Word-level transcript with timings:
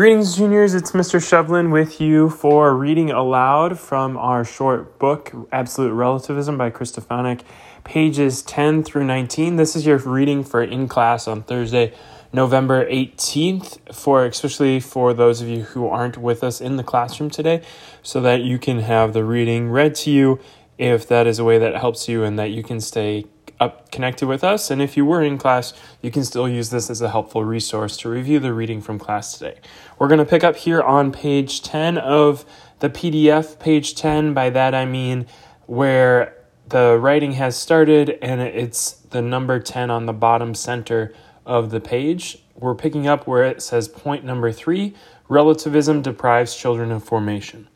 Greetings, 0.00 0.34
juniors. 0.34 0.72
It's 0.72 0.92
Mr. 0.92 1.20
Shevlin 1.20 1.70
with 1.70 2.00
you 2.00 2.30
for 2.30 2.74
reading 2.74 3.10
aloud 3.10 3.78
from 3.78 4.16
our 4.16 4.46
short 4.46 4.98
book, 4.98 5.30
Absolute 5.52 5.92
Relativism 5.92 6.56
by 6.56 6.70
Chris 6.70 6.92
Stefanick, 6.92 7.42
pages 7.84 8.40
10 8.40 8.82
through 8.82 9.04
19. 9.04 9.56
This 9.56 9.76
is 9.76 9.84
your 9.84 9.98
reading 9.98 10.42
for 10.42 10.62
in 10.62 10.88
class 10.88 11.28
on 11.28 11.42
Thursday, 11.42 11.92
November 12.32 12.86
18th, 12.86 13.94
for 13.94 14.24
especially 14.24 14.80
for 14.80 15.12
those 15.12 15.42
of 15.42 15.48
you 15.48 15.64
who 15.64 15.86
aren't 15.86 16.16
with 16.16 16.42
us 16.42 16.62
in 16.62 16.78
the 16.78 16.82
classroom 16.82 17.28
today, 17.28 17.62
so 18.02 18.22
that 18.22 18.40
you 18.40 18.58
can 18.58 18.78
have 18.78 19.12
the 19.12 19.22
reading 19.22 19.68
read 19.68 19.94
to 19.96 20.10
you 20.10 20.40
if 20.78 21.06
that 21.08 21.26
is 21.26 21.38
a 21.38 21.44
way 21.44 21.58
that 21.58 21.76
helps 21.76 22.08
you 22.08 22.24
and 22.24 22.38
that 22.38 22.50
you 22.50 22.62
can 22.62 22.80
stay 22.80 23.26
up 23.60 23.90
connected 23.90 24.26
with 24.26 24.42
us. 24.42 24.70
And 24.70 24.80
if 24.80 24.96
you 24.96 25.04
were 25.04 25.22
in 25.22 25.38
class, 25.38 25.74
you 26.00 26.10
can 26.10 26.24
still 26.24 26.48
use 26.48 26.70
this 26.70 26.90
as 26.90 27.02
a 27.02 27.10
helpful 27.10 27.44
resource 27.44 27.96
to 27.98 28.08
review 28.08 28.40
the 28.40 28.52
reading 28.52 28.80
from 28.80 28.98
class 28.98 29.38
today. 29.38 29.58
We're 29.98 30.08
going 30.08 30.18
to 30.18 30.24
pick 30.24 30.42
up 30.42 30.56
here 30.56 30.80
on 30.80 31.12
page 31.12 31.62
10 31.62 31.98
of 31.98 32.44
the 32.80 32.88
PDF, 32.88 33.58
page 33.60 33.94
10. 33.94 34.32
By 34.32 34.50
that 34.50 34.74
I 34.74 34.86
mean 34.86 35.26
where 35.66 36.36
the 36.68 36.98
writing 36.98 37.32
has 37.32 37.56
started 37.56 38.18
and 38.22 38.40
it's 38.40 38.92
the 38.92 39.20
number 39.20 39.60
10 39.60 39.90
on 39.90 40.06
the 40.06 40.12
bottom 40.12 40.54
center 40.54 41.12
of 41.44 41.70
the 41.70 41.80
page. 41.80 42.42
We're 42.54 42.74
picking 42.74 43.06
up 43.06 43.26
where 43.26 43.44
it 43.44 43.62
says 43.62 43.88
point 43.88 44.24
number 44.24 44.52
three 44.52 44.94
relativism 45.28 46.02
deprives 46.02 46.56
children 46.56 46.90
of 46.90 47.04
formation. 47.04 47.68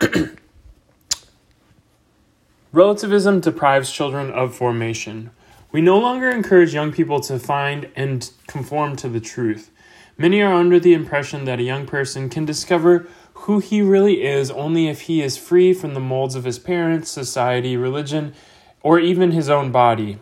Relativism 2.72 3.40
deprives 3.40 3.90
children 3.90 4.30
of 4.30 4.54
formation. 4.54 5.32
We 5.72 5.80
no 5.80 5.98
longer 5.98 6.30
encourage 6.30 6.72
young 6.72 6.92
people 6.92 7.18
to 7.22 7.40
find 7.40 7.90
and 7.96 8.30
conform 8.46 8.94
to 8.96 9.08
the 9.08 9.18
truth. 9.18 9.72
Many 10.16 10.40
are 10.40 10.54
under 10.54 10.78
the 10.78 10.94
impression 10.94 11.46
that 11.46 11.58
a 11.58 11.64
young 11.64 11.84
person 11.84 12.28
can 12.28 12.44
discover 12.44 13.08
who 13.34 13.58
he 13.58 13.82
really 13.82 14.22
is 14.22 14.52
only 14.52 14.86
if 14.86 15.02
he 15.02 15.20
is 15.20 15.36
free 15.36 15.72
from 15.72 15.94
the 15.94 16.00
molds 16.00 16.36
of 16.36 16.44
his 16.44 16.60
parents, 16.60 17.10
society, 17.10 17.76
religion, 17.76 18.34
or 18.84 19.00
even 19.00 19.32
his 19.32 19.50
own 19.50 19.72
body. 19.72 20.18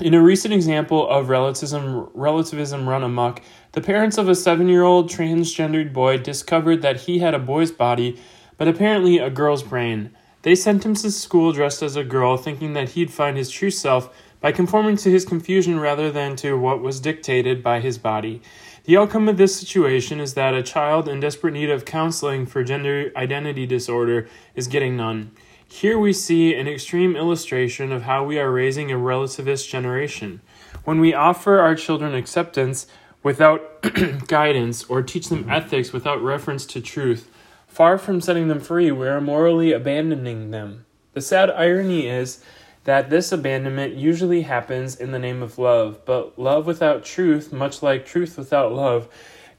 In 0.00 0.12
a 0.12 0.20
recent 0.20 0.52
example 0.52 1.08
of 1.08 1.28
relativism, 1.28 2.08
relativism 2.14 2.88
run 2.88 3.04
amok, 3.04 3.42
the 3.72 3.80
parents 3.80 4.18
of 4.18 4.28
a 4.28 4.34
seven 4.34 4.68
year 4.68 4.82
old 4.82 5.08
transgendered 5.08 5.92
boy 5.92 6.18
discovered 6.18 6.82
that 6.82 7.02
he 7.02 7.20
had 7.20 7.34
a 7.34 7.38
boy's 7.38 7.70
body, 7.70 8.20
but 8.58 8.66
apparently 8.66 9.18
a 9.18 9.30
girl's 9.30 9.62
brain. 9.62 10.10
They 10.42 10.54
sent 10.54 10.86
him 10.86 10.94
to 10.94 11.10
school 11.10 11.52
dressed 11.52 11.82
as 11.82 11.96
a 11.96 12.04
girl, 12.04 12.36
thinking 12.36 12.72
that 12.72 12.90
he'd 12.90 13.12
find 13.12 13.36
his 13.36 13.50
true 13.50 13.70
self 13.70 14.14
by 14.40 14.52
conforming 14.52 14.96
to 14.96 15.10
his 15.10 15.26
confusion 15.26 15.78
rather 15.78 16.10
than 16.10 16.34
to 16.36 16.58
what 16.58 16.80
was 16.80 16.98
dictated 16.98 17.62
by 17.62 17.80
his 17.80 17.98
body. 17.98 18.40
The 18.84 18.96
outcome 18.96 19.28
of 19.28 19.36
this 19.36 19.54
situation 19.54 20.18
is 20.18 20.34
that 20.34 20.54
a 20.54 20.62
child 20.62 21.08
in 21.08 21.20
desperate 21.20 21.52
need 21.52 21.68
of 21.68 21.84
counseling 21.84 22.46
for 22.46 22.64
gender 22.64 23.12
identity 23.14 23.66
disorder 23.66 24.28
is 24.54 24.66
getting 24.66 24.96
none. 24.96 25.32
Here 25.68 25.98
we 25.98 26.14
see 26.14 26.54
an 26.54 26.66
extreme 26.66 27.14
illustration 27.14 27.92
of 27.92 28.02
how 28.02 28.24
we 28.24 28.38
are 28.38 28.50
raising 28.50 28.90
a 28.90 28.96
relativist 28.96 29.68
generation. 29.68 30.40
When 30.84 30.98
we 30.98 31.12
offer 31.12 31.58
our 31.60 31.74
children 31.74 32.14
acceptance 32.14 32.86
without 33.22 33.82
guidance 34.26 34.84
or 34.84 35.02
teach 35.02 35.28
them 35.28 35.48
ethics 35.50 35.92
without 35.92 36.22
reference 36.22 36.64
to 36.66 36.80
truth, 36.80 37.30
Far 37.70 37.98
from 37.98 38.20
setting 38.20 38.48
them 38.48 38.58
free, 38.58 38.90
we 38.90 39.06
are 39.06 39.20
morally 39.20 39.72
abandoning 39.72 40.50
them. 40.50 40.86
The 41.12 41.20
sad 41.20 41.50
irony 41.50 42.08
is 42.08 42.42
that 42.82 43.10
this 43.10 43.30
abandonment 43.30 43.94
usually 43.94 44.42
happens 44.42 44.96
in 44.96 45.12
the 45.12 45.20
name 45.20 45.40
of 45.40 45.56
love, 45.56 46.04
but 46.04 46.36
love 46.36 46.66
without 46.66 47.04
truth, 47.04 47.52
much 47.52 47.80
like 47.80 48.04
truth 48.04 48.36
without 48.36 48.72
love, 48.72 49.08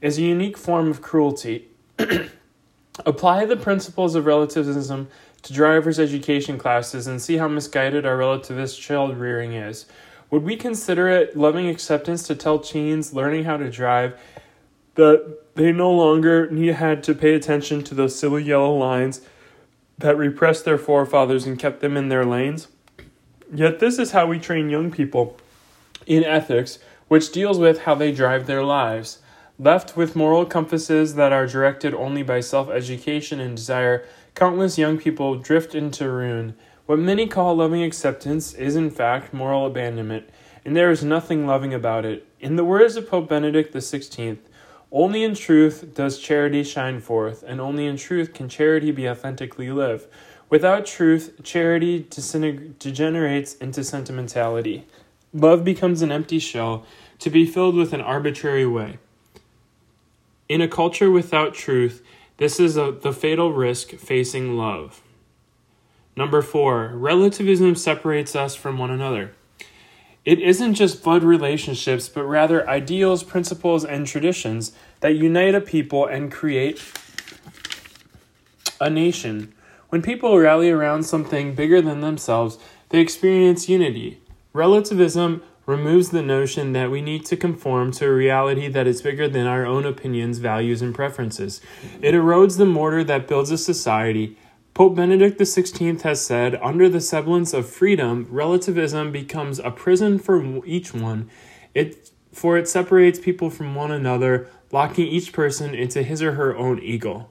is 0.02 0.18
a 0.18 0.22
unique 0.22 0.58
form 0.58 0.90
of 0.90 1.00
cruelty. 1.00 1.70
Apply 3.06 3.46
the 3.46 3.56
principles 3.56 4.14
of 4.14 4.26
relativism 4.26 5.08
to 5.40 5.52
drivers' 5.54 5.98
education 5.98 6.58
classes 6.58 7.06
and 7.06 7.20
see 7.20 7.38
how 7.38 7.48
misguided 7.48 8.04
our 8.04 8.18
relativist 8.18 8.78
child 8.78 9.16
rearing 9.16 9.54
is. 9.54 9.86
Would 10.30 10.42
we 10.42 10.56
consider 10.56 11.08
it 11.08 11.34
loving 11.34 11.66
acceptance 11.66 12.26
to 12.26 12.34
tell 12.34 12.58
teens 12.58 13.14
learning 13.14 13.44
how 13.44 13.56
to 13.56 13.70
drive 13.70 14.20
that 14.96 15.38
they 15.54 15.72
no 15.72 15.90
longer 15.90 16.48
had 16.72 17.02
to 17.04 17.14
pay 17.14 17.34
attention 17.34 17.82
to 17.84 17.94
those 17.94 18.18
silly 18.18 18.42
yellow 18.42 18.74
lines 18.74 19.20
that 19.98 20.16
repressed 20.16 20.64
their 20.64 20.78
forefathers 20.78 21.46
and 21.46 21.58
kept 21.58 21.80
them 21.80 21.96
in 21.96 22.08
their 22.08 22.24
lanes. 22.24 22.68
Yet, 23.52 23.78
this 23.78 23.98
is 23.98 24.12
how 24.12 24.26
we 24.26 24.38
train 24.38 24.70
young 24.70 24.90
people 24.90 25.36
in 26.06 26.24
ethics, 26.24 26.78
which 27.08 27.32
deals 27.32 27.58
with 27.58 27.82
how 27.82 27.94
they 27.94 28.12
drive 28.12 28.46
their 28.46 28.64
lives. 28.64 29.18
Left 29.58 29.96
with 29.96 30.16
moral 30.16 30.46
compasses 30.46 31.14
that 31.16 31.32
are 31.32 31.46
directed 31.46 31.92
only 31.94 32.22
by 32.22 32.40
self 32.40 32.70
education 32.70 33.38
and 33.38 33.54
desire, 33.54 34.04
countless 34.34 34.78
young 34.78 34.98
people 34.98 35.36
drift 35.36 35.74
into 35.74 36.08
ruin. 36.08 36.54
What 36.86 36.98
many 36.98 37.26
call 37.26 37.56
loving 37.56 37.82
acceptance 37.82 38.54
is, 38.54 38.74
in 38.74 38.90
fact, 38.90 39.34
moral 39.34 39.66
abandonment, 39.66 40.28
and 40.64 40.74
there 40.74 40.90
is 40.90 41.04
nothing 41.04 41.46
loving 41.46 41.74
about 41.74 42.04
it. 42.04 42.26
In 42.40 42.56
the 42.56 42.64
words 42.64 42.96
of 42.96 43.08
Pope 43.08 43.28
Benedict 43.28 43.74
XVI, 43.74 44.38
only 44.92 45.24
in 45.24 45.34
truth 45.34 45.94
does 45.94 46.18
charity 46.18 46.62
shine 46.62 47.00
forth, 47.00 47.42
and 47.42 47.60
only 47.60 47.86
in 47.86 47.96
truth 47.96 48.34
can 48.34 48.48
charity 48.48 48.90
be 48.90 49.08
authentically 49.08 49.70
lived. 49.70 50.06
Without 50.50 50.84
truth, 50.84 51.40
charity 51.42 52.06
degenerates 52.78 53.54
into 53.54 53.82
sentimentality. 53.82 54.86
Love 55.32 55.64
becomes 55.64 56.02
an 56.02 56.12
empty 56.12 56.38
shell 56.38 56.84
to 57.20 57.30
be 57.30 57.46
filled 57.46 57.74
with 57.74 57.94
an 57.94 58.02
arbitrary 58.02 58.66
way. 58.66 58.98
In 60.46 60.60
a 60.60 60.68
culture 60.68 61.10
without 61.10 61.54
truth, 61.54 62.04
this 62.36 62.60
is 62.60 62.76
a, 62.76 62.92
the 62.92 63.14
fatal 63.14 63.50
risk 63.50 63.92
facing 63.92 64.58
love. 64.58 65.00
Number 66.14 66.42
four, 66.42 66.88
relativism 66.88 67.74
separates 67.74 68.36
us 68.36 68.54
from 68.54 68.76
one 68.76 68.90
another. 68.90 69.32
It 70.24 70.38
isn't 70.38 70.74
just 70.74 71.02
blood 71.02 71.24
relationships, 71.24 72.08
but 72.08 72.22
rather 72.22 72.68
ideals, 72.68 73.24
principles, 73.24 73.84
and 73.84 74.06
traditions 74.06 74.70
that 75.00 75.16
unite 75.16 75.56
a 75.56 75.60
people 75.60 76.06
and 76.06 76.30
create 76.30 76.80
a 78.80 78.88
nation. 78.88 79.52
When 79.88 80.00
people 80.00 80.38
rally 80.38 80.70
around 80.70 81.02
something 81.02 81.56
bigger 81.56 81.82
than 81.82 82.02
themselves, 82.02 82.58
they 82.90 83.00
experience 83.00 83.68
unity. 83.68 84.20
Relativism 84.52 85.42
removes 85.66 86.10
the 86.10 86.22
notion 86.22 86.72
that 86.72 86.90
we 86.90 87.00
need 87.00 87.24
to 87.26 87.36
conform 87.36 87.90
to 87.92 88.06
a 88.06 88.12
reality 88.12 88.68
that 88.68 88.86
is 88.86 89.02
bigger 89.02 89.28
than 89.28 89.46
our 89.46 89.66
own 89.66 89.84
opinions, 89.84 90.38
values, 90.38 90.82
and 90.82 90.94
preferences. 90.94 91.60
It 92.00 92.14
erodes 92.14 92.58
the 92.58 92.66
mortar 92.66 93.02
that 93.04 93.26
builds 93.26 93.50
a 93.50 93.58
society 93.58 94.36
Pope 94.74 94.94
Benedict 94.96 95.38
XVI 95.38 96.00
has 96.00 96.24
said, 96.24 96.54
under 96.62 96.88
the 96.88 97.00
semblance 97.00 97.52
of 97.52 97.68
freedom, 97.68 98.26
relativism 98.30 99.12
becomes 99.12 99.58
a 99.58 99.70
prison 99.70 100.18
for 100.18 100.64
each 100.64 100.94
one, 100.94 101.28
it, 101.74 102.10
for 102.32 102.56
it 102.56 102.66
separates 102.66 103.18
people 103.18 103.50
from 103.50 103.74
one 103.74 103.90
another, 103.90 104.48
locking 104.70 105.06
each 105.06 105.34
person 105.34 105.74
into 105.74 106.02
his 106.02 106.22
or 106.22 106.32
her 106.32 106.56
own 106.56 106.78
ego. 106.82 107.28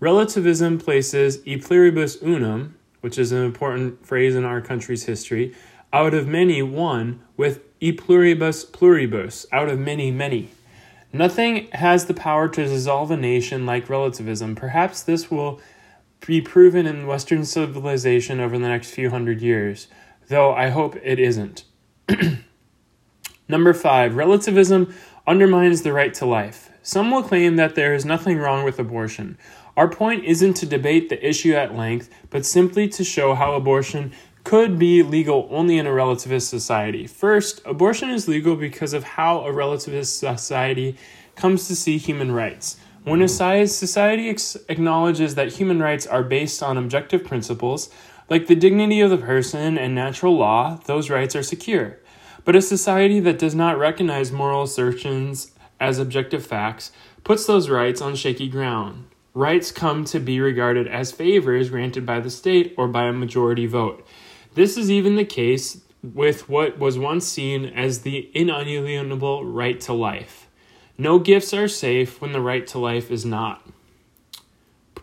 Relativism 0.00 0.78
places 0.78 1.46
e 1.46 1.58
pluribus 1.58 2.22
unum, 2.22 2.74
which 3.02 3.18
is 3.18 3.32
an 3.32 3.44
important 3.44 4.06
phrase 4.06 4.34
in 4.34 4.44
our 4.46 4.62
country's 4.62 5.04
history, 5.04 5.54
out 5.92 6.14
of 6.14 6.26
many 6.26 6.62
one, 6.62 7.20
with 7.36 7.60
e 7.80 7.92
pluribus 7.92 8.64
pluribus, 8.64 9.44
out 9.52 9.68
of 9.68 9.78
many 9.78 10.10
many. 10.10 10.48
Nothing 11.12 11.68
has 11.72 12.06
the 12.06 12.14
power 12.14 12.48
to 12.48 12.64
dissolve 12.64 13.10
a 13.10 13.16
nation 13.16 13.66
like 13.66 13.90
relativism. 13.90 14.54
Perhaps 14.54 15.02
this 15.02 15.30
will 15.30 15.60
be 16.26 16.40
proven 16.40 16.86
in 16.86 17.06
Western 17.06 17.44
civilization 17.44 18.40
over 18.40 18.58
the 18.58 18.68
next 18.68 18.90
few 18.90 19.10
hundred 19.10 19.40
years, 19.40 19.88
though 20.28 20.52
I 20.52 20.68
hope 20.68 20.96
it 21.02 21.18
isn't. 21.18 21.64
Number 23.48 23.72
five, 23.72 24.16
relativism 24.16 24.94
undermines 25.26 25.82
the 25.82 25.92
right 25.92 26.12
to 26.14 26.26
life. 26.26 26.70
Some 26.82 27.10
will 27.10 27.22
claim 27.22 27.56
that 27.56 27.74
there 27.74 27.94
is 27.94 28.04
nothing 28.04 28.38
wrong 28.38 28.64
with 28.64 28.78
abortion. 28.78 29.38
Our 29.76 29.88
point 29.88 30.24
isn't 30.24 30.54
to 30.54 30.66
debate 30.66 31.08
the 31.08 31.26
issue 31.26 31.54
at 31.54 31.74
length, 31.74 32.10
but 32.30 32.44
simply 32.44 32.88
to 32.88 33.04
show 33.04 33.34
how 33.34 33.54
abortion 33.54 34.12
could 34.44 34.78
be 34.78 35.02
legal 35.02 35.46
only 35.50 35.78
in 35.78 35.86
a 35.86 35.90
relativist 35.90 36.48
society. 36.48 37.06
First, 37.06 37.60
abortion 37.64 38.10
is 38.10 38.28
legal 38.28 38.56
because 38.56 38.92
of 38.92 39.04
how 39.04 39.40
a 39.40 39.52
relativist 39.52 40.18
society 40.18 40.96
comes 41.36 41.68
to 41.68 41.76
see 41.76 41.98
human 41.98 42.32
rights. 42.32 42.78
When 43.08 43.22
a 43.22 43.28
society 43.28 44.28
acknowledges 44.68 45.34
that 45.34 45.54
human 45.54 45.80
rights 45.80 46.06
are 46.06 46.22
based 46.22 46.62
on 46.62 46.76
objective 46.76 47.24
principles, 47.24 47.88
like 48.28 48.48
the 48.48 48.54
dignity 48.54 49.00
of 49.00 49.08
the 49.08 49.16
person 49.16 49.78
and 49.78 49.94
natural 49.94 50.36
law, 50.36 50.78
those 50.84 51.08
rights 51.08 51.34
are 51.34 51.42
secure. 51.42 51.96
But 52.44 52.54
a 52.54 52.60
society 52.60 53.18
that 53.20 53.38
does 53.38 53.54
not 53.54 53.78
recognize 53.78 54.30
moral 54.30 54.64
assertions 54.64 55.52
as 55.80 55.98
objective 55.98 56.44
facts 56.44 56.92
puts 57.24 57.46
those 57.46 57.70
rights 57.70 58.02
on 58.02 58.14
shaky 58.14 58.46
ground. 58.46 59.06
Rights 59.32 59.72
come 59.72 60.04
to 60.04 60.20
be 60.20 60.38
regarded 60.38 60.86
as 60.86 61.10
favors 61.10 61.70
granted 61.70 62.04
by 62.04 62.20
the 62.20 62.28
state 62.28 62.74
or 62.76 62.88
by 62.88 63.04
a 63.04 63.12
majority 63.14 63.64
vote. 63.64 64.06
This 64.52 64.76
is 64.76 64.90
even 64.90 65.16
the 65.16 65.24
case 65.24 65.80
with 66.02 66.50
what 66.50 66.78
was 66.78 66.98
once 66.98 67.26
seen 67.26 67.64
as 67.64 68.02
the 68.02 68.30
inalienable 68.34 69.46
right 69.46 69.80
to 69.80 69.94
life. 69.94 70.47
No 71.00 71.20
gifts 71.20 71.54
are 71.54 71.68
safe 71.68 72.20
when 72.20 72.32
the 72.32 72.40
right 72.40 72.66
to 72.66 72.78
life 72.80 73.12
is 73.12 73.24
not. 73.24 73.64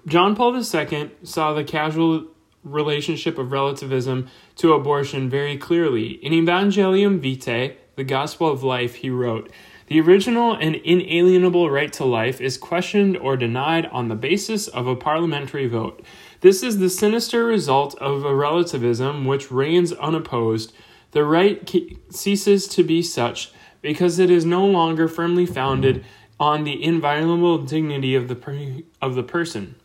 John 0.05 0.35
Paul 0.35 0.53
II 0.53 1.11
saw 1.23 1.53
the 1.53 1.63
casual 1.63 2.25
relationship 2.65 3.37
of 3.37 3.53
relativism 3.53 4.27
to 4.57 4.73
abortion 4.73 5.29
very 5.29 5.57
clearly. 5.57 6.13
In 6.23 6.33
Evangelium 6.33 7.19
Vitae, 7.19 7.77
the 7.95 8.03
Gospel 8.03 8.51
of 8.51 8.61
Life, 8.61 8.95
he 8.95 9.09
wrote, 9.09 9.49
The 9.87 10.01
original 10.01 10.53
and 10.53 10.75
inalienable 10.75 11.69
right 11.69 11.93
to 11.93 12.03
life 12.03 12.41
is 12.41 12.57
questioned 12.57 13.15
or 13.15 13.37
denied 13.37 13.85
on 13.85 14.09
the 14.09 14.15
basis 14.15 14.67
of 14.67 14.87
a 14.87 14.97
parliamentary 14.97 15.67
vote. 15.67 16.03
This 16.41 16.61
is 16.61 16.79
the 16.79 16.89
sinister 16.89 17.45
result 17.45 17.95
of 17.99 18.25
a 18.25 18.35
relativism 18.35 19.23
which 19.23 19.49
reigns 19.49 19.93
unopposed. 19.93 20.73
The 21.11 21.23
right 21.23 21.71
ceases 22.09 22.67
to 22.67 22.83
be 22.83 23.01
such 23.01 23.53
because 23.85 24.17
it 24.17 24.31
is 24.31 24.43
no 24.43 24.65
longer 24.65 25.07
firmly 25.07 25.45
founded 25.45 26.03
on 26.39 26.63
the 26.63 26.83
inviolable 26.83 27.59
dignity 27.59 28.15
of 28.15 28.27
the, 28.27 28.33
per- 28.33 28.81
of 28.99 29.13
the 29.13 29.21
person. 29.21 29.75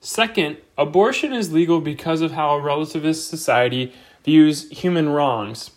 Second, 0.00 0.56
abortion 0.76 1.32
is 1.32 1.52
legal 1.52 1.80
because 1.80 2.20
of 2.20 2.32
how 2.32 2.58
a 2.58 2.60
relativist 2.60 3.28
society 3.28 3.92
views 4.24 4.68
human 4.70 5.08
wrongs. 5.08 5.70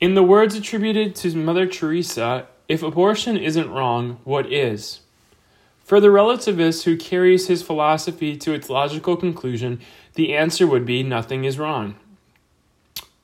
In 0.00 0.16
the 0.16 0.24
words 0.24 0.56
attributed 0.56 1.14
to 1.14 1.36
Mother 1.36 1.68
Teresa, 1.68 2.48
if 2.68 2.82
abortion 2.82 3.36
isn't 3.36 3.70
wrong, 3.70 4.18
what 4.24 4.52
is? 4.52 4.98
For 5.84 6.00
the 6.00 6.08
relativist 6.08 6.82
who 6.82 6.96
carries 6.96 7.46
his 7.46 7.62
philosophy 7.62 8.36
to 8.38 8.52
its 8.52 8.68
logical 8.68 9.16
conclusion, 9.16 9.80
the 10.14 10.34
answer 10.34 10.66
would 10.66 10.84
be 10.84 11.04
nothing 11.04 11.44
is 11.44 11.60
wrong. 11.60 11.94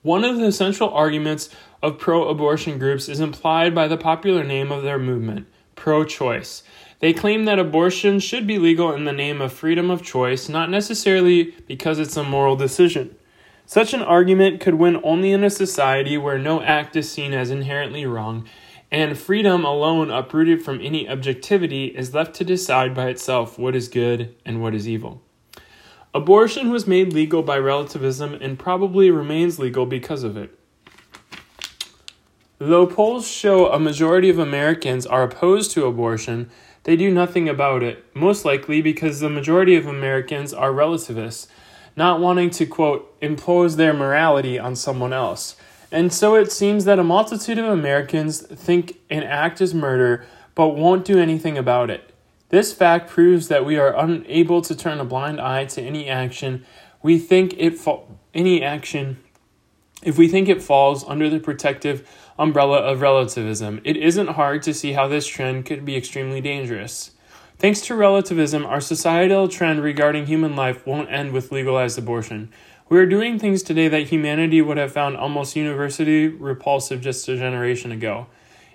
One 0.02 0.24
of 0.24 0.38
the 0.38 0.50
central 0.50 0.88
arguments 0.94 1.50
of 1.82 1.98
pro 1.98 2.26
abortion 2.26 2.78
groups 2.78 3.06
is 3.06 3.20
implied 3.20 3.74
by 3.74 3.86
the 3.86 3.98
popular 3.98 4.42
name 4.42 4.72
of 4.72 4.82
their 4.82 4.98
movement, 4.98 5.46
pro 5.74 6.04
choice. 6.04 6.62
They 7.00 7.12
claim 7.12 7.44
that 7.44 7.58
abortion 7.58 8.18
should 8.18 8.46
be 8.46 8.58
legal 8.58 8.94
in 8.94 9.04
the 9.04 9.12
name 9.12 9.42
of 9.42 9.52
freedom 9.52 9.90
of 9.90 10.02
choice, 10.02 10.48
not 10.48 10.70
necessarily 10.70 11.54
because 11.68 11.98
it's 11.98 12.16
a 12.16 12.24
moral 12.24 12.56
decision. 12.56 13.14
Such 13.66 13.92
an 13.92 14.00
argument 14.00 14.58
could 14.58 14.76
win 14.76 15.02
only 15.04 15.32
in 15.32 15.44
a 15.44 15.50
society 15.50 16.16
where 16.16 16.38
no 16.38 16.62
act 16.62 16.96
is 16.96 17.12
seen 17.12 17.34
as 17.34 17.50
inherently 17.50 18.06
wrong, 18.06 18.48
and 18.90 19.18
freedom 19.18 19.66
alone, 19.66 20.10
uprooted 20.10 20.62
from 20.62 20.80
any 20.80 21.10
objectivity, 21.10 21.88
is 21.88 22.14
left 22.14 22.34
to 22.36 22.44
decide 22.44 22.94
by 22.94 23.08
itself 23.08 23.58
what 23.58 23.76
is 23.76 23.88
good 23.88 24.34
and 24.46 24.62
what 24.62 24.74
is 24.74 24.88
evil. 24.88 25.20
Abortion 26.12 26.70
was 26.70 26.88
made 26.88 27.12
legal 27.12 27.42
by 27.42 27.56
relativism 27.56 28.34
and 28.34 28.58
probably 28.58 29.12
remains 29.12 29.60
legal 29.60 29.86
because 29.86 30.24
of 30.24 30.36
it. 30.36 30.58
Though 32.58 32.86
polls 32.86 33.28
show 33.28 33.68
a 33.68 33.78
majority 33.78 34.28
of 34.28 34.38
Americans 34.38 35.06
are 35.06 35.22
opposed 35.22 35.70
to 35.72 35.86
abortion, 35.86 36.50
they 36.82 36.96
do 36.96 37.12
nothing 37.12 37.48
about 37.48 37.84
it, 37.84 38.04
most 38.12 38.44
likely 38.44 38.82
because 38.82 39.20
the 39.20 39.30
majority 39.30 39.76
of 39.76 39.86
Americans 39.86 40.52
are 40.52 40.72
relativists, 40.72 41.46
not 41.94 42.20
wanting 42.20 42.50
to, 42.50 42.66
quote, 42.66 43.16
impose 43.20 43.76
their 43.76 43.92
morality 43.92 44.58
on 44.58 44.74
someone 44.74 45.12
else. 45.12 45.54
And 45.92 46.12
so 46.12 46.34
it 46.34 46.50
seems 46.50 46.84
that 46.86 46.98
a 46.98 47.04
multitude 47.04 47.58
of 47.58 47.66
Americans 47.66 48.42
think 48.42 48.98
an 49.10 49.22
act 49.22 49.60
is 49.60 49.72
murder 49.72 50.26
but 50.56 50.70
won't 50.70 51.04
do 51.04 51.20
anything 51.20 51.56
about 51.56 51.88
it. 51.88 52.09
This 52.50 52.72
fact 52.72 53.08
proves 53.08 53.48
that 53.48 53.64
we 53.64 53.76
are 53.78 53.96
unable 53.96 54.60
to 54.62 54.76
turn 54.76 55.00
a 55.00 55.04
blind 55.04 55.40
eye 55.40 55.64
to 55.66 55.82
any 55.82 56.08
action 56.08 56.64
we 57.02 57.18
think 57.18 57.54
it 57.56 57.78
fa- 57.78 58.00
any 58.34 58.62
action 58.62 59.18
if 60.02 60.16
we 60.16 60.28
think 60.28 60.48
it 60.48 60.62
falls 60.62 61.04
under 61.04 61.28
the 61.28 61.38
protective 61.38 62.08
umbrella 62.38 62.78
of 62.78 63.02
relativism, 63.02 63.82
it 63.84 63.98
isn't 63.98 64.28
hard 64.28 64.62
to 64.62 64.72
see 64.72 64.92
how 64.92 65.06
this 65.06 65.26
trend 65.26 65.66
could 65.66 65.84
be 65.84 65.94
extremely 65.94 66.40
dangerous. 66.40 67.10
Thanks 67.58 67.82
to 67.82 67.94
relativism, 67.94 68.64
our 68.64 68.80
societal 68.80 69.46
trend 69.46 69.82
regarding 69.82 70.24
human 70.24 70.56
life 70.56 70.86
won't 70.86 71.12
end 71.12 71.32
with 71.32 71.52
legalized 71.52 71.98
abortion. 71.98 72.50
We 72.88 72.98
are 72.98 73.04
doing 73.04 73.38
things 73.38 73.62
today 73.62 73.88
that 73.88 74.08
humanity 74.08 74.62
would 74.62 74.78
have 74.78 74.90
found 74.90 75.18
almost 75.18 75.54
universally 75.54 76.28
repulsive 76.28 77.02
just 77.02 77.28
a 77.28 77.36
generation 77.36 77.92
ago. 77.92 78.26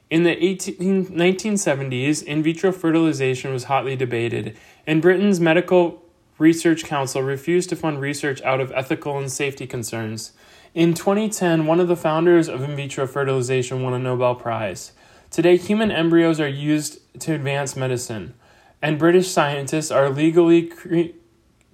In 0.10 0.24
the 0.24 0.44
18, 0.44 1.08
1970s, 1.08 2.22
in 2.22 2.44
vitro 2.44 2.72
fertilization 2.72 3.52
was 3.52 3.64
hotly 3.64 3.96
debated, 3.96 4.56
and 4.86 5.02
Britain's 5.02 5.40
Medical 5.40 6.04
Research 6.38 6.84
Council 6.84 7.24
refused 7.24 7.70
to 7.70 7.76
fund 7.76 8.00
research 8.00 8.40
out 8.44 8.62
of 8.62 8.72
ethical 8.74 9.18
and 9.18 9.32
safety 9.32 9.66
concerns. 9.66 10.34
In 10.76 10.94
2010, 10.94 11.66
one 11.66 11.80
of 11.80 11.88
the 11.88 11.96
founders 11.96 12.48
of 12.48 12.62
in 12.62 12.76
vitro 12.76 13.08
fertilization 13.08 13.82
won 13.82 13.94
a 13.94 14.00
Nobel 14.00 14.36
Prize. 14.36 14.92
Today, 15.32 15.58
human 15.58 15.90
embryos 15.90 16.40
are 16.40 16.48
used 16.48 17.00
to 17.22 17.34
advance 17.34 17.76
medicine, 17.76 18.36
and 18.84 19.00
British 19.00 19.30
scientists 19.30 19.90
are 19.90 20.10
legally 20.12 20.68
cre- 20.68 21.16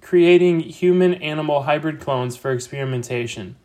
creating 0.00 0.60
human 0.60 1.14
animal 1.14 1.64
hybrid 1.64 2.00
clones 2.00 2.34
for 2.36 2.50
experimentation. 2.50 3.56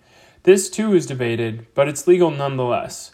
This 0.44 0.69
too 0.69 0.94
is 0.94 1.06
debated, 1.06 1.68
but 1.74 1.88
it's 1.88 2.06
legal 2.06 2.31
nonetheless. 2.31 3.14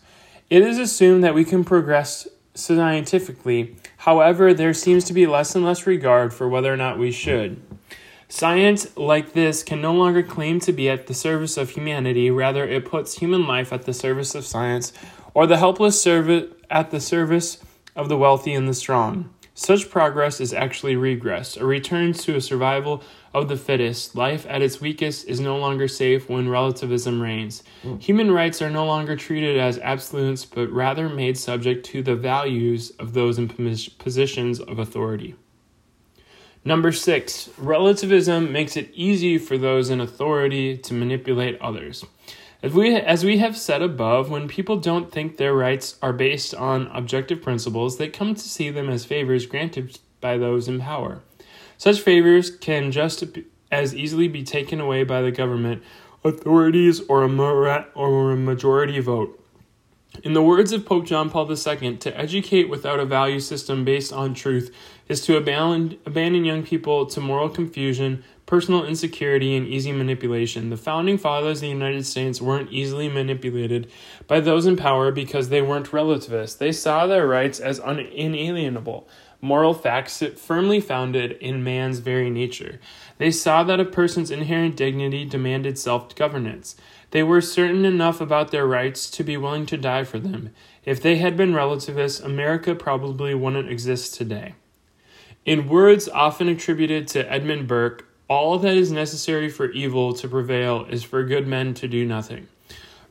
It 0.53 0.61
is 0.61 0.77
assumed 0.77 1.23
that 1.23 1.33
we 1.33 1.45
can 1.45 1.63
progress 1.63 2.27
scientifically, 2.53 3.75
however, 3.97 4.53
there 4.53 4.75
seems 4.75 5.03
to 5.05 5.13
be 5.13 5.25
less 5.25 5.55
and 5.55 5.65
less 5.65 5.87
regard 5.87 6.31
for 6.31 6.47
whether 6.47 6.71
or 6.71 6.77
not 6.77 6.99
we 6.99 7.11
should. 7.11 7.59
Science 8.29 8.95
like 8.95 9.33
this 9.33 9.63
can 9.63 9.81
no 9.81 9.95
longer 9.95 10.21
claim 10.21 10.59
to 10.59 10.71
be 10.71 10.87
at 10.91 11.07
the 11.07 11.15
service 11.15 11.57
of 11.57 11.71
humanity, 11.71 12.29
rather, 12.29 12.67
it 12.67 12.85
puts 12.85 13.17
human 13.17 13.47
life 13.47 13.73
at 13.73 13.85
the 13.85 13.95
service 13.95 14.35
of 14.35 14.45
science, 14.45 14.93
or 15.33 15.47
the 15.47 15.57
helpless 15.57 15.99
servant 15.99 16.51
at 16.69 16.91
the 16.91 17.01
service 17.01 17.57
of 17.95 18.07
the 18.07 18.17
wealthy 18.19 18.53
and 18.53 18.69
the 18.69 18.75
strong. 18.75 19.33
Such 19.55 19.91
progress 19.91 20.41
is 20.41 20.51
actually 20.51 20.95
regress, 20.95 21.57
a 21.57 21.65
return 21.65 22.13
to 22.13 22.35
a 22.35 22.41
survival 22.41 23.03
of 23.35 23.49
the 23.49 23.55
fittest. 23.55 24.15
Life 24.15 24.47
at 24.49 24.63
its 24.63 24.81
weakest 24.81 25.27
is 25.27 25.39
no 25.39 25.57
longer 25.57 25.87
safe 25.87 26.27
when 26.27 26.49
relativism 26.49 27.21
reigns. 27.21 27.63
Mm. 27.83 28.01
Human 28.01 28.31
rights 28.31 28.63
are 28.63 28.71
no 28.71 28.85
longer 28.85 29.15
treated 29.15 29.59
as 29.59 29.77
absolutes, 29.79 30.43
but 30.43 30.71
rather 30.71 31.07
made 31.07 31.37
subject 31.37 31.85
to 31.87 32.01
the 32.01 32.15
values 32.15 32.91
of 32.97 33.13
those 33.13 33.37
in 33.37 33.47
positions 33.47 34.59
of 34.59 34.79
authority. 34.79 35.35
Number 36.65 36.91
six, 36.91 37.49
relativism 37.57 38.51
makes 38.51 38.75
it 38.75 38.89
easy 38.95 39.37
for 39.37 39.57
those 39.57 39.89
in 39.89 40.01
authority 40.01 40.77
to 40.77 40.93
manipulate 40.93 41.61
others. 41.61 42.05
As 42.63 42.71
we, 42.71 42.95
as 42.95 43.25
we 43.25 43.39
have 43.39 43.57
said 43.57 43.81
above, 43.81 44.29
when 44.29 44.47
people 44.47 44.77
don't 44.77 45.11
think 45.11 45.35
their 45.35 45.53
rights 45.53 45.97
are 46.01 46.13
based 46.13 46.55
on 46.55 46.87
objective 46.93 47.41
principles, 47.41 47.97
they 47.97 48.07
come 48.07 48.35
to 48.35 48.39
see 48.39 48.69
them 48.69 48.89
as 48.89 49.03
favors 49.03 49.45
granted 49.45 49.99
by 50.21 50.37
those 50.37 50.69
in 50.69 50.79
power. 50.79 51.21
Such 51.77 51.99
favors 51.99 52.49
can 52.49 52.93
just 52.93 53.21
as 53.69 53.93
easily 53.93 54.29
be 54.29 54.43
taken 54.43 54.79
away 54.79 55.03
by 55.03 55.21
the 55.21 55.31
government, 55.31 55.83
authorities, 56.23 57.01
or 57.09 57.25
a, 57.25 57.87
or 57.95 58.31
a 58.31 58.37
majority 58.37 59.01
vote. 59.01 59.37
In 60.23 60.31
the 60.31 60.41
words 60.41 60.71
of 60.71 60.85
Pope 60.85 61.05
John 61.05 61.29
Paul 61.29 61.51
II, 61.51 61.97
to 61.97 62.17
educate 62.17 62.69
without 62.69 63.01
a 63.01 63.05
value 63.05 63.41
system 63.41 63.83
based 63.83 64.13
on 64.13 64.33
truth 64.33 64.73
is 65.09 65.19
to 65.25 65.35
abandon, 65.35 65.99
abandon 66.05 66.45
young 66.45 66.63
people 66.63 67.07
to 67.07 67.19
moral 67.19 67.49
confusion, 67.49 68.23
personal 68.53 68.85
insecurity, 68.85 69.55
and 69.55 69.65
easy 69.65 69.91
manipulation. 69.91 70.69
The 70.69 70.77
founding 70.77 71.17
fathers 71.17 71.57
of 71.57 71.61
the 71.61 71.69
United 71.69 72.05
States 72.05 72.39
weren't 72.39 72.71
easily 72.71 73.09
manipulated 73.09 73.89
by 74.27 74.41
those 74.41 74.67
in 74.67 74.77
power 74.77 75.11
because 75.11 75.49
they 75.49 75.63
weren't 75.63 75.91
relativists. 75.91 76.55
They 76.55 76.71
saw 76.71 77.07
their 77.07 77.25
rights 77.25 77.59
as 77.59 77.79
inalienable, 77.79 79.09
moral 79.41 79.73
facts 79.73 80.21
firmly 80.37 80.79
founded 80.79 81.31
in 81.31 81.63
man's 81.63 81.97
very 81.97 82.29
nature. 82.29 82.79
They 83.17 83.31
saw 83.31 83.63
that 83.63 83.79
a 83.79 83.85
person's 83.85 84.29
inherent 84.29 84.75
dignity 84.75 85.25
demanded 85.25 85.79
self 85.79 86.13
governance. 86.13 86.75
They 87.09 87.23
were 87.23 87.41
certain 87.41 87.85
enough 87.85 88.21
about 88.21 88.51
their 88.51 88.67
rights 88.67 89.09
to 89.09 89.23
be 89.23 89.35
willing 89.35 89.65
to 89.65 89.77
die 89.77 90.03
for 90.03 90.19
them. 90.19 90.51
If 90.85 91.01
they 91.01 91.15
had 91.15 91.35
been 91.35 91.55
relativists, 91.55 92.19
America 92.19 92.75
probably 92.75 93.33
wouldn't 93.33 93.71
exist 93.71 94.13
today. 94.13 94.53
In 95.43 95.67
words 95.67 96.07
often 96.07 96.47
attributed 96.47 97.07
to 97.07 97.27
Edmund 97.31 97.67
Burke, 97.67 98.05
all 98.33 98.57
that 98.57 98.75
is 98.75 98.91
necessary 98.91 99.47
for 99.47 99.69
evil 99.71 100.11
to 100.11 100.27
prevail 100.27 100.85
is 100.89 101.03
for 101.03 101.23
good 101.23 101.47
men 101.47 101.71
to 101.75 101.87
do 101.87 102.03
nothing. 102.03 102.47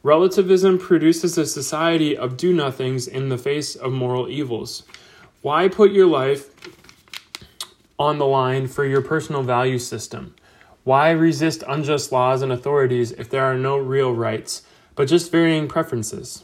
Relativism 0.02 0.78
produces 0.78 1.38
a 1.38 1.46
society 1.46 2.16
of 2.16 2.36
do 2.36 2.52
nothings 2.52 3.06
in 3.06 3.28
the 3.28 3.38
face 3.38 3.76
of 3.76 3.92
moral 3.92 4.28
evils. 4.28 4.82
Why 5.40 5.68
put 5.68 5.92
your 5.92 6.08
life 6.08 6.50
on 8.00 8.18
the 8.18 8.26
line 8.26 8.66
for 8.66 8.84
your 8.84 9.00
personal 9.00 9.44
value 9.44 9.78
system? 9.78 10.34
Why 10.82 11.12
resist 11.12 11.62
unjust 11.68 12.10
laws 12.10 12.42
and 12.42 12.50
authorities 12.50 13.12
if 13.12 13.30
there 13.30 13.44
are 13.44 13.56
no 13.56 13.76
real 13.76 14.12
rights, 14.12 14.62
but 14.96 15.06
just 15.06 15.30
varying 15.30 15.68
preferences? 15.68 16.42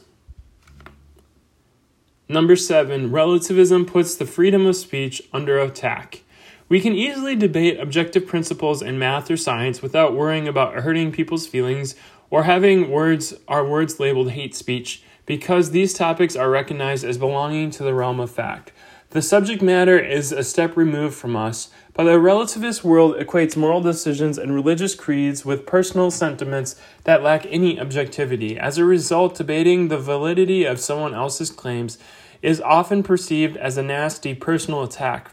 Number 2.29 2.55
seven, 2.55 3.11
relativism 3.11 3.85
puts 3.85 4.15
the 4.15 4.25
freedom 4.25 4.65
of 4.65 4.77
speech 4.77 5.21
under 5.33 5.59
attack. 5.59 6.23
We 6.69 6.79
can 6.79 6.93
easily 6.93 7.35
debate 7.35 7.79
objective 7.79 8.27
principles 8.27 8.83
in 8.83 8.99
math 8.99 9.31
or 9.31 9.37
science 9.37 9.81
without 9.81 10.15
worrying 10.15 10.47
about 10.47 10.75
hurting 10.75 11.11
people's 11.11 11.47
feelings 11.47 11.95
or 12.29 12.43
having 12.43 12.91
words 12.91 13.33
our 13.47 13.65
words 13.65 13.99
labeled 13.99 14.31
hate 14.31 14.53
speech 14.53 15.01
because 15.25 15.71
these 15.71 15.95
topics 15.95 16.35
are 16.35 16.51
recognized 16.51 17.03
as 17.03 17.17
belonging 17.17 17.71
to 17.71 17.81
the 17.81 17.95
realm 17.95 18.19
of 18.19 18.29
fact. 18.29 18.71
The 19.09 19.23
subject 19.23 19.63
matter 19.63 19.97
is 19.97 20.31
a 20.31 20.43
step 20.43 20.77
removed 20.77 21.15
from 21.15 21.35
us, 21.35 21.69
but 21.93 22.03
the 22.03 22.11
relativist 22.11 22.83
world 22.83 23.15
equates 23.15 23.57
moral 23.57 23.81
decisions 23.81 24.37
and 24.37 24.53
religious 24.53 24.93
creeds 24.93 25.43
with 25.43 25.65
personal 25.65 26.11
sentiments 26.11 26.75
that 27.05 27.23
lack 27.23 27.47
any 27.47 27.79
objectivity. 27.79 28.59
As 28.59 28.77
a 28.77 28.85
result, 28.85 29.33
debating 29.33 29.87
the 29.87 29.97
validity 29.97 30.65
of 30.65 30.79
someone 30.79 31.15
else's 31.15 31.49
claims 31.49 31.97
is 32.43 32.61
often 32.61 33.01
perceived 33.01 33.57
as 33.57 33.75
a 33.75 33.81
nasty 33.81 34.35
personal 34.35 34.83
attack. 34.83 35.31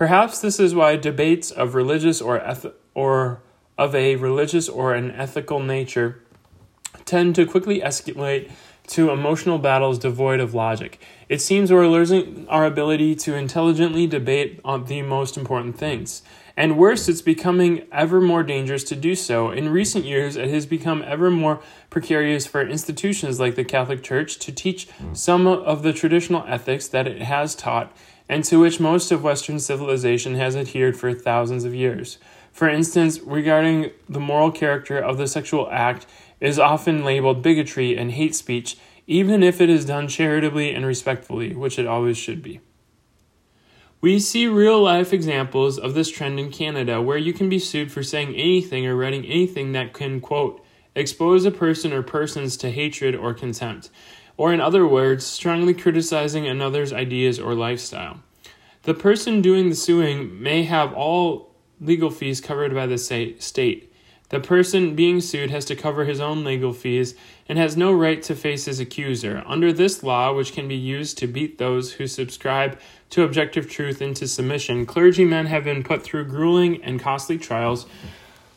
Perhaps 0.00 0.40
this 0.40 0.58
is 0.58 0.74
why 0.74 0.96
debates 0.96 1.50
of 1.50 1.74
religious 1.74 2.22
or 2.22 2.38
eth- 2.38 2.72
or 2.94 3.42
of 3.76 3.94
a 3.94 4.16
religious 4.16 4.66
or 4.66 4.94
an 4.94 5.10
ethical 5.10 5.60
nature 5.60 6.22
tend 7.04 7.34
to 7.34 7.44
quickly 7.44 7.82
escalate 7.82 8.50
to 8.86 9.10
emotional 9.10 9.58
battles 9.58 9.98
devoid 9.98 10.40
of 10.40 10.54
logic. 10.54 10.98
It 11.28 11.42
seems 11.42 11.70
we're 11.70 11.86
losing 11.86 12.48
our 12.48 12.64
ability 12.64 13.14
to 13.16 13.34
intelligently 13.34 14.06
debate 14.06 14.58
on 14.64 14.86
the 14.86 15.02
most 15.02 15.36
important 15.36 15.76
things. 15.76 16.22
And 16.56 16.78
worse, 16.78 17.06
it's 17.06 17.20
becoming 17.20 17.86
ever 17.92 18.22
more 18.22 18.42
dangerous 18.42 18.84
to 18.84 18.96
do 18.96 19.14
so. 19.14 19.50
In 19.50 19.68
recent 19.68 20.06
years, 20.06 20.34
it 20.34 20.48
has 20.48 20.64
become 20.64 21.04
ever 21.06 21.30
more 21.30 21.60
precarious 21.90 22.46
for 22.46 22.66
institutions 22.66 23.38
like 23.38 23.54
the 23.54 23.64
Catholic 23.64 24.02
Church 24.02 24.38
to 24.38 24.50
teach 24.50 24.88
hmm. 24.88 25.12
some 25.12 25.46
of 25.46 25.82
the 25.82 25.92
traditional 25.92 26.42
ethics 26.48 26.88
that 26.88 27.06
it 27.06 27.20
has 27.20 27.54
taught 27.54 27.94
and 28.30 28.44
to 28.44 28.60
which 28.60 28.78
most 28.78 29.10
of 29.10 29.24
Western 29.24 29.58
civilization 29.58 30.36
has 30.36 30.54
adhered 30.54 30.96
for 30.96 31.12
thousands 31.12 31.64
of 31.64 31.74
years. 31.74 32.16
For 32.52 32.68
instance, 32.68 33.18
regarding 33.18 33.90
the 34.08 34.20
moral 34.20 34.52
character 34.52 35.00
of 35.00 35.18
the 35.18 35.26
sexual 35.26 35.68
act 35.72 36.06
is 36.38 36.56
often 36.56 37.04
labeled 37.04 37.42
bigotry 37.42 37.98
and 37.98 38.12
hate 38.12 38.36
speech, 38.36 38.78
even 39.08 39.42
if 39.42 39.60
it 39.60 39.68
is 39.68 39.84
done 39.84 40.06
charitably 40.06 40.72
and 40.72 40.86
respectfully, 40.86 41.56
which 41.56 41.76
it 41.76 41.88
always 41.88 42.16
should 42.16 42.40
be. 42.40 42.60
We 44.00 44.20
see 44.20 44.46
real 44.46 44.80
life 44.80 45.12
examples 45.12 45.76
of 45.76 45.94
this 45.94 46.08
trend 46.08 46.38
in 46.38 46.52
Canada, 46.52 47.02
where 47.02 47.18
you 47.18 47.32
can 47.32 47.48
be 47.48 47.58
sued 47.58 47.90
for 47.90 48.04
saying 48.04 48.36
anything 48.36 48.86
or 48.86 48.94
writing 48.94 49.24
anything 49.24 49.72
that 49.72 49.92
can, 49.92 50.20
quote, 50.20 50.64
expose 50.94 51.44
a 51.44 51.50
person 51.50 51.92
or 51.92 52.04
persons 52.04 52.56
to 52.58 52.70
hatred 52.70 53.16
or 53.16 53.34
contempt, 53.34 53.90
or 54.40 54.54
in 54.54 54.60
other 54.60 54.86
words, 54.86 55.26
strongly 55.26 55.74
criticizing 55.74 56.46
another's 56.46 56.94
ideas 56.94 57.38
or 57.38 57.54
lifestyle. 57.54 58.22
The 58.84 58.94
person 58.94 59.42
doing 59.42 59.68
the 59.68 59.76
suing 59.76 60.42
may 60.42 60.62
have 60.62 60.94
all 60.94 61.54
legal 61.78 62.10
fees 62.10 62.40
covered 62.40 62.72
by 62.74 62.86
the 62.86 62.96
state, 62.96 63.92
the 64.30 64.40
person 64.40 64.94
being 64.94 65.20
sued 65.20 65.50
has 65.50 65.66
to 65.66 65.76
cover 65.76 66.06
his 66.06 66.20
own 66.20 66.42
legal 66.42 66.72
fees 66.72 67.14
and 67.48 67.58
has 67.58 67.76
no 67.76 67.92
right 67.92 68.22
to 68.22 68.34
face 68.34 68.64
his 68.64 68.80
accuser. 68.80 69.42
Under 69.44 69.72
this 69.72 70.02
law, 70.02 70.32
which 70.32 70.54
can 70.54 70.68
be 70.68 70.76
used 70.76 71.18
to 71.18 71.26
beat 71.26 71.58
those 71.58 71.94
who 71.94 72.06
subscribe 72.06 72.78
to 73.10 73.24
objective 73.24 73.68
truth 73.68 74.00
into 74.00 74.26
submission, 74.26 74.86
clergymen 74.86 75.46
have 75.46 75.64
been 75.64 75.82
put 75.82 76.02
through 76.02 76.24
grueling 76.24 76.82
and 76.82 76.98
costly 76.98 77.36
trials 77.36 77.86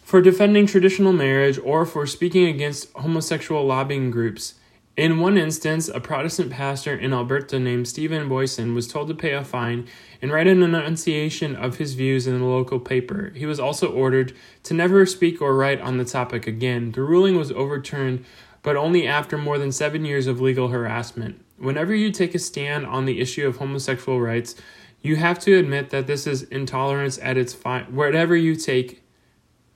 for 0.03 0.21
defending 0.21 0.67
traditional 0.67 1.11
marriage 1.11 1.59
or 1.63 1.85
for 1.87 2.05
speaking 2.05 2.45
against 2.47 2.93
homosexual 2.93 3.65
lobbying 3.65 4.11
groups. 4.11 4.53
In 4.95 5.17
one 5.17 5.39
instance, 5.39 5.87
a 5.87 5.99
Protestant 5.99 6.51
pastor 6.51 6.95
in 6.95 7.13
Alberta 7.13 7.57
named 7.57 7.87
Stephen 7.87 8.29
Boissoin 8.29 8.75
was 8.75 8.87
told 8.87 9.07
to 9.07 9.15
pay 9.15 9.31
a 9.31 9.43
fine 9.43 9.87
and 10.21 10.31
write 10.31 10.45
an 10.45 10.61
enunciation 10.61 11.55
of 11.55 11.77
his 11.77 11.95
views 11.95 12.27
in 12.27 12.37
the 12.37 12.45
local 12.45 12.79
paper. 12.79 13.33
He 13.35 13.47
was 13.47 13.59
also 13.59 13.91
ordered 13.91 14.35
to 14.61 14.75
never 14.75 15.07
speak 15.07 15.41
or 15.41 15.55
write 15.55 15.81
on 15.81 15.97
the 15.97 16.05
topic 16.05 16.45
again. 16.45 16.91
The 16.91 17.01
ruling 17.01 17.35
was 17.35 17.51
overturned, 17.51 18.23
but 18.61 18.75
only 18.75 19.07
after 19.07 19.35
more 19.35 19.57
than 19.57 19.71
seven 19.71 20.05
years 20.05 20.27
of 20.27 20.39
legal 20.39 20.67
harassment. 20.67 21.43
Whenever 21.57 21.95
you 21.95 22.11
take 22.11 22.35
a 22.35 22.39
stand 22.39 22.85
on 22.85 23.05
the 23.05 23.19
issue 23.19 23.47
of 23.47 23.57
homosexual 23.57 24.21
rights, 24.21 24.53
you 25.01 25.15
have 25.15 25.39
to 25.39 25.57
admit 25.57 25.89
that 25.89 26.05
this 26.05 26.27
is 26.27 26.43
intolerance 26.43 27.17
at 27.23 27.35
its 27.35 27.55
fine. 27.55 27.85
whatever 27.95 28.35
you 28.35 28.55
take 28.55 29.03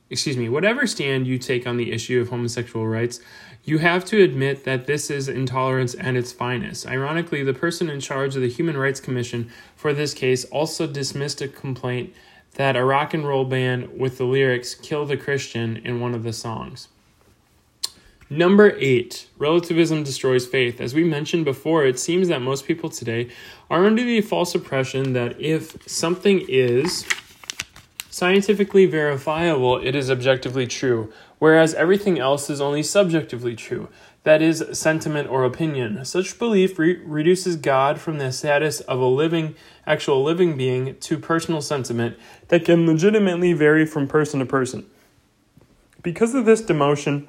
excuse 0.09 0.37
me, 0.37 0.47
whatever 0.49 0.87
stand 0.87 1.27
you 1.27 1.37
take 1.37 1.67
on 1.67 1.77
the 1.77 1.91
issue 1.91 2.21
of 2.21 2.29
homosexual 2.29 2.87
rights, 2.87 3.19
you 3.67 3.79
have 3.79 4.05
to 4.05 4.23
admit 4.23 4.63
that 4.63 4.87
this 4.87 5.09
is 5.09 5.27
intolerance 5.27 5.93
at 5.99 6.15
its 6.15 6.31
finest. 6.31 6.87
Ironically, 6.87 7.43
the 7.43 7.53
person 7.53 7.89
in 7.89 7.99
charge 7.99 8.33
of 8.37 8.41
the 8.41 8.47
Human 8.47 8.77
Rights 8.77 9.01
Commission 9.01 9.51
for 9.75 9.93
this 9.93 10.13
case 10.13 10.45
also 10.45 10.87
dismissed 10.87 11.41
a 11.41 11.49
complaint 11.49 12.15
that 12.53 12.77
a 12.77 12.85
rock 12.85 13.13
and 13.13 13.27
roll 13.27 13.43
band 13.43 13.99
with 13.99 14.17
the 14.17 14.23
lyrics 14.23 14.73
Kill 14.73 15.05
the 15.05 15.17
Christian 15.17 15.75
in 15.77 15.99
one 15.99 16.15
of 16.15 16.23
the 16.23 16.31
songs. 16.31 16.87
Number 18.29 18.73
eight, 18.77 19.27
relativism 19.37 20.05
destroys 20.05 20.47
faith. 20.47 20.79
As 20.79 20.93
we 20.93 21.03
mentioned 21.03 21.43
before, 21.43 21.85
it 21.85 21.99
seems 21.99 22.29
that 22.29 22.41
most 22.41 22.65
people 22.65 22.89
today 22.89 23.29
are 23.69 23.85
under 23.85 24.01
the 24.01 24.21
false 24.21 24.55
impression 24.55 25.11
that 25.11 25.41
if 25.41 25.75
something 25.85 26.45
is 26.47 27.05
scientifically 28.17 28.85
verifiable, 28.85 29.77
it 29.77 29.95
is 29.95 30.09
objectively 30.09 30.67
true 30.67 31.11
whereas 31.39 31.73
everything 31.75 32.19
else 32.19 32.49
is 32.49 32.61
only 32.61 32.83
subjectively 32.83 33.55
true, 33.55 33.89
that 34.23 34.41
is, 34.41 34.63
sentiment 34.73 35.29
or 35.29 35.43
opinion. 35.43 36.03
Such 36.03 36.37
belief 36.39 36.77
re- 36.79 36.99
reduces 37.03 37.55
God 37.55 37.99
from 37.99 38.17
the 38.17 38.31
status 38.31 38.79
of 38.81 38.99
a 38.99 39.05
living, 39.05 39.55
actual 39.85 40.23
living 40.23 40.57
being 40.57 40.97
to 40.97 41.17
personal 41.17 41.61
sentiment 41.61 42.17
that 42.47 42.65
can 42.65 42.85
legitimately 42.85 43.53
vary 43.53 43.85
from 43.85 44.07
person 44.07 44.39
to 44.39 44.45
person. 44.45 44.85
Because 46.01 46.33
of 46.33 46.45
this 46.45 46.61
demotion, 46.61 47.27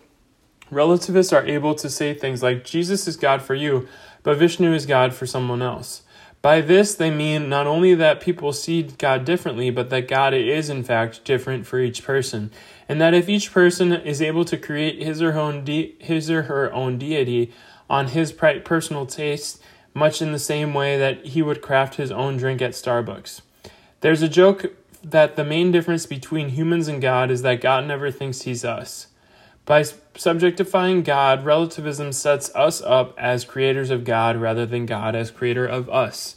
relativists 0.70 1.32
are 1.32 1.46
able 1.46 1.74
to 1.74 1.90
say 1.90 2.14
things 2.14 2.42
like 2.42 2.64
Jesus 2.64 3.06
is 3.06 3.16
God 3.16 3.42
for 3.42 3.54
you, 3.54 3.88
but 4.22 4.38
Vishnu 4.38 4.72
is 4.72 4.86
God 4.86 5.14
for 5.14 5.26
someone 5.26 5.62
else. 5.62 6.02
By 6.40 6.60
this, 6.60 6.94
they 6.94 7.10
mean 7.10 7.48
not 7.48 7.66
only 7.66 7.94
that 7.94 8.20
people 8.20 8.52
see 8.52 8.82
God 8.82 9.24
differently, 9.24 9.70
but 9.70 9.90
that 9.90 10.06
God 10.06 10.34
is, 10.34 10.70
in 10.70 10.84
fact, 10.84 11.24
different 11.24 11.66
for 11.66 11.80
each 11.80 12.04
person, 12.04 12.50
and 12.88 13.00
that 13.00 13.14
if 13.14 13.28
each 13.28 13.52
person 13.52 13.92
is 13.92 14.22
able 14.22 14.44
to 14.44 14.56
create 14.56 15.02
his 15.02 15.20
or, 15.20 15.36
own 15.36 15.64
de- 15.64 15.96
his 15.98 16.30
or 16.30 16.42
her 16.42 16.72
own 16.72 16.96
deity 16.98 17.52
on 17.90 18.08
his 18.08 18.32
personal 18.32 19.04
taste, 19.04 19.60
much 19.94 20.22
in 20.22 20.30
the 20.30 20.38
same 20.38 20.74
way 20.74 20.96
that 20.96 21.26
he 21.26 21.42
would 21.42 21.60
craft 21.60 21.96
his 21.96 22.12
own 22.12 22.36
drink 22.36 22.62
at 22.62 22.70
Starbucks. 22.70 23.40
There's 24.00 24.22
a 24.22 24.28
joke 24.28 24.76
that 25.02 25.34
the 25.34 25.44
main 25.44 25.72
difference 25.72 26.06
between 26.06 26.50
humans 26.50 26.86
and 26.86 27.02
God 27.02 27.30
is 27.30 27.42
that 27.42 27.60
God 27.60 27.84
never 27.86 28.10
thinks 28.10 28.42
he's 28.42 28.64
us. 28.64 29.08
By 29.68 29.82
subjectifying 29.82 31.04
God, 31.04 31.44
relativism 31.44 32.12
sets 32.12 32.50
us 32.54 32.80
up 32.80 33.14
as 33.18 33.44
creators 33.44 33.90
of 33.90 34.02
God 34.02 34.38
rather 34.38 34.64
than 34.64 34.86
God 34.86 35.14
as 35.14 35.30
creator 35.30 35.66
of 35.66 35.90
us. 35.90 36.36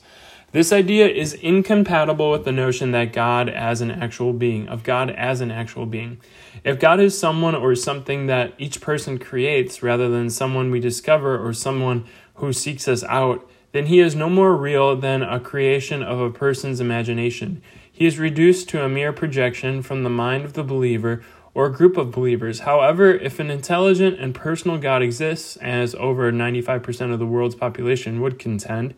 This 0.52 0.74
idea 0.74 1.08
is 1.08 1.32
incompatible 1.36 2.30
with 2.30 2.44
the 2.44 2.52
notion 2.52 2.92
that 2.92 3.14
God 3.14 3.48
as 3.48 3.80
an 3.80 3.90
actual 3.90 4.34
being, 4.34 4.68
of 4.68 4.84
God 4.84 5.12
as 5.12 5.40
an 5.40 5.50
actual 5.50 5.86
being. 5.86 6.20
If 6.66 6.78
God 6.78 7.00
is 7.00 7.18
someone 7.18 7.56
or 7.56 7.74
something 7.74 8.28
that 8.28 8.54
each 8.58 8.82
person 8.82 9.18
creates 9.18 9.82
rather 9.82 10.10
than 10.10 10.30
someone 10.30 10.70
we 10.70 10.82
discover 10.82 11.40
or 11.40 11.54
someone 11.54 12.04
who 12.34 12.52
seeks 12.52 12.86
us 12.90 13.02
out, 13.06 13.50
then 13.72 13.86
he 13.86 14.02
is 14.02 14.14
no 14.14 14.30
more 14.30 14.58
real 14.58 14.98
than 14.98 15.24
a 15.24 15.40
creation 15.40 16.04
of 16.04 16.20
a 16.20 16.32
person's 16.32 16.82
imagination. 16.82 17.62
He 17.90 18.06
is 18.06 18.20
reduced 18.20 18.68
to 18.70 18.84
a 18.84 18.90
mere 18.90 19.14
projection 19.14 19.82
from 19.84 20.04
the 20.04 20.10
mind 20.10 20.44
of 20.44 20.52
the 20.52 20.64
believer 20.64 21.24
or 21.54 21.70
group 21.70 21.98
of 21.98 22.12
believers. 22.12 22.62
However, 22.62 23.14
if 23.14 23.40
an 23.40 23.52
intelligent 23.52 24.20
and 24.20 24.34
personal 24.34 24.78
God 24.78 25.02
exists, 25.02 25.58
as 25.58 25.94
over 25.96 26.32
95% 26.32 27.12
of 27.12 27.20
the 27.20 27.26
world's 27.26 27.56
population 27.56 28.22
would 28.22 28.40
contend, 28.40 28.94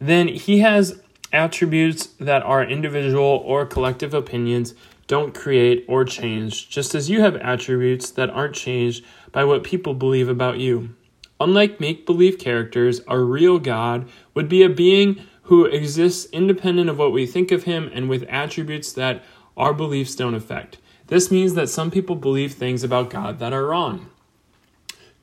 then 0.00 0.28
he 0.28 0.60
has 0.60 1.02
attributes 1.32 2.06
that 2.18 2.42
our 2.42 2.64
individual 2.64 3.42
or 3.44 3.66
collective 3.66 4.14
opinions 4.14 4.74
don't 5.06 5.34
create 5.34 5.84
or 5.88 6.04
change, 6.04 6.70
just 6.70 6.94
as 6.94 7.10
you 7.10 7.20
have 7.20 7.36
attributes 7.36 8.10
that 8.10 8.30
aren't 8.30 8.54
changed 8.54 9.04
by 9.30 9.44
what 9.44 9.64
people 9.64 9.94
believe 9.94 10.28
about 10.28 10.58
you. 10.58 10.94
Unlike 11.40 11.80
make 11.80 12.06
believe 12.06 12.38
characters, 12.38 13.00
a 13.08 13.18
real 13.18 13.58
God 13.58 14.08
would 14.32 14.48
be 14.48 14.62
a 14.62 14.68
being 14.68 15.22
who 15.44 15.64
exists 15.64 16.26
independent 16.32 16.88
of 16.88 16.98
what 16.98 17.12
we 17.12 17.26
think 17.26 17.50
of 17.50 17.64
him 17.64 17.90
and 17.92 18.08
with 18.08 18.22
attributes 18.28 18.92
that 18.92 19.24
our 19.56 19.74
beliefs 19.74 20.14
don't 20.14 20.34
affect. 20.34 20.78
This 21.12 21.30
means 21.30 21.52
that 21.52 21.68
some 21.68 21.90
people 21.90 22.16
believe 22.16 22.54
things 22.54 22.82
about 22.82 23.10
God 23.10 23.38
that 23.38 23.52
are 23.52 23.66
wrong. 23.66 24.06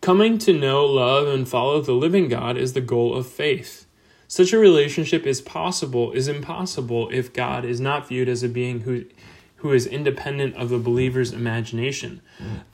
Coming 0.02 0.38
to 0.38 0.54
know, 0.54 0.86
love, 0.86 1.28
and 1.28 1.50
follow 1.50 1.82
the 1.82 1.94
living 1.94 2.30
God 2.30 2.58
is 2.58 2.74
the 2.74 2.80
goal 2.80 3.16
of 3.16 3.26
faith. 3.26 3.88
Such 4.28 4.54
a 4.54 4.60
relationship 4.60 5.26
is 5.26 5.42
possible, 5.42 6.12
is 6.12 6.28
impossible 6.28 7.10
if 7.12 7.34
God 7.34 7.66
is 7.66 7.82
not 7.82 8.08
viewed 8.08 8.30
as 8.30 8.44
a 8.44 8.50
being 8.50 8.82
who, 8.82 9.06
who 9.56 9.74
is 9.74 9.88
independent 9.88 10.56
of 10.58 10.70
the 10.70 10.78
believer's 10.78 11.34
imagination. 11.34 12.22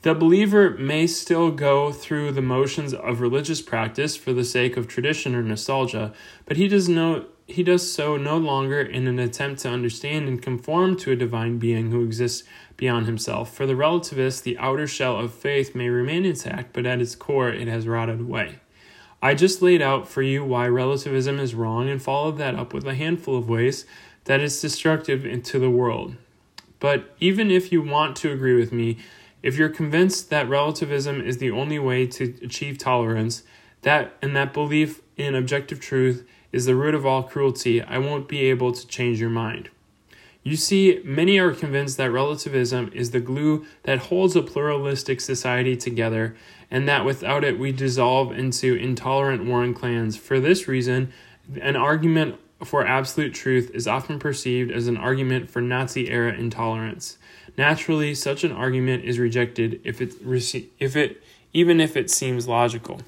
The 0.01 0.13
believer 0.13 0.71
may 0.71 1.07
still 1.07 1.51
go 1.51 1.93
through 1.93 2.33
the 2.33 2.41
motions 2.41 2.93
of 2.93 3.21
religious 3.21 3.61
practice 3.61 4.17
for 4.17 4.33
the 4.33 4.43
sake 4.43 4.75
of 4.75 4.89
tradition 4.89 5.35
or 5.35 5.41
nostalgia, 5.41 6.13
but 6.45 6.57
he 6.57 6.67
does 6.67 6.89
know 6.89 7.27
he 7.47 7.63
does 7.63 7.91
so 7.91 8.17
no 8.17 8.37
longer 8.37 8.81
in 8.81 9.07
an 9.07 9.19
attempt 9.19 9.61
to 9.61 9.69
understand 9.69 10.27
and 10.27 10.41
conform 10.41 10.97
to 10.97 11.11
a 11.11 11.15
divine 11.15 11.57
being 11.59 11.91
who 11.91 12.03
exists 12.03 12.47
beyond 12.75 13.05
himself. 13.05 13.53
For 13.53 13.65
the 13.65 13.73
relativist, 13.73 14.43
the 14.43 14.57
outer 14.57 14.87
shell 14.87 15.19
of 15.19 15.33
faith 15.33 15.75
may 15.75 15.89
remain 15.89 16.25
intact, 16.25 16.73
but 16.73 16.85
at 16.85 17.01
its 17.01 17.15
core, 17.15 17.49
it 17.49 17.67
has 17.67 17.87
rotted 17.87 18.19
away. 18.19 18.59
I 19.21 19.33
just 19.33 19.61
laid 19.61 19.81
out 19.81 20.07
for 20.07 20.21
you 20.21 20.43
why 20.43 20.67
relativism 20.67 21.39
is 21.39 21.55
wrong 21.55 21.87
and 21.89 22.01
followed 22.01 22.37
that 22.37 22.55
up 22.55 22.73
with 22.73 22.85
a 22.85 22.95
handful 22.95 23.37
of 23.37 23.49
ways 23.49 23.85
that 24.25 24.39
it's 24.39 24.59
destructive 24.59 25.43
to 25.43 25.59
the 25.59 25.69
world. 25.69 26.15
But 26.79 27.15
even 27.19 27.51
if 27.51 27.71
you 27.71 27.81
want 27.81 28.15
to 28.17 28.31
agree 28.31 28.55
with 28.55 28.71
me, 28.71 28.97
if 29.41 29.57
you're 29.57 29.69
convinced 29.69 30.29
that 30.31 30.49
relativism 30.49 31.21
is 31.21 31.37
the 31.37 31.51
only 31.51 31.79
way 31.79 32.07
to 32.07 32.35
achieve 32.43 32.77
tolerance, 32.77 33.43
that 33.83 34.13
and 34.21 34.35
that 34.35 34.53
belief 34.53 35.01
in 35.17 35.35
objective 35.35 35.79
truth 35.79 36.25
is 36.51 36.65
the 36.65 36.75
root 36.75 36.95
of 36.95 37.05
all 37.05 37.23
cruelty, 37.23 37.81
I 37.81 37.97
won't 37.97 38.27
be 38.27 38.41
able 38.49 38.71
to 38.71 38.87
change 38.87 39.19
your 39.19 39.29
mind. 39.29 39.69
You 40.43 40.55
see, 40.55 41.01
many 41.03 41.39
are 41.39 41.53
convinced 41.53 41.97
that 41.97 42.11
relativism 42.11 42.91
is 42.93 43.11
the 43.11 43.19
glue 43.19 43.65
that 43.83 43.97
holds 43.97 44.35
a 44.35 44.43
pluralistic 44.43 45.19
society 45.19 45.75
together, 45.75 46.35
and 46.69 46.87
that 46.87 47.03
without 47.03 47.43
it 47.43 47.57
we 47.57 47.71
dissolve 47.71 48.31
into 48.31 48.75
intolerant 48.75 49.45
warring 49.45 49.73
clans. 49.73 50.15
For 50.15 50.39
this 50.39 50.67
reason, 50.67 51.11
an 51.59 51.75
argument 51.75 52.39
for 52.63 52.85
absolute 52.85 53.33
truth 53.33 53.71
is 53.73 53.87
often 53.87 54.19
perceived 54.19 54.71
as 54.71 54.87
an 54.87 54.97
argument 54.97 55.49
for 55.49 55.61
Nazi 55.61 56.09
era 56.09 56.33
intolerance. 56.33 57.17
Naturally, 57.57 58.13
such 58.13 58.43
an 58.43 58.51
argument 58.51 59.03
is 59.03 59.17
rejected 59.17 59.81
if 59.83 59.99
it, 59.99 60.13
if 60.79 60.95
it 60.95 61.23
even 61.53 61.81
if 61.81 61.97
it 61.97 62.11
seems 62.11 62.47
logical. 62.47 63.01